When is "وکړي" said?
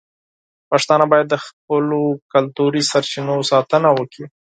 3.97-4.25